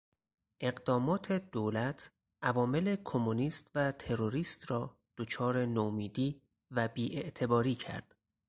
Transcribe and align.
اقدامات 0.59 1.31
دولتعوامل 1.31 2.95
کمونیست 3.03 3.71
و 3.75 3.91
تروریست 3.91 4.71
را 4.71 4.97
دچار 5.17 5.65
نومیدی 5.65 6.41
و 6.71 6.87
بیاعتباری 6.87 7.75
کرد. 7.75 8.15